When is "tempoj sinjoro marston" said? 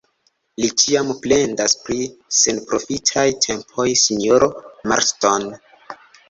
3.47-5.47